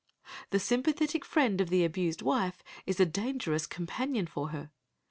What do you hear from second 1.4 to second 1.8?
of